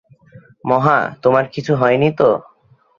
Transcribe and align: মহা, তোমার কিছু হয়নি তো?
মহা, 0.65 0.97
তোমার 1.21 1.45
কিছু 1.47 1.71
হয়নি 1.75 2.09
তো? 2.11 2.29